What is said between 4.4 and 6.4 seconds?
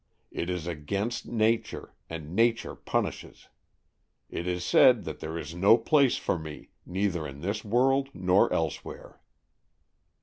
is said that there is no place for